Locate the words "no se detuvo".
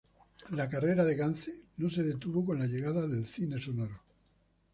1.77-2.43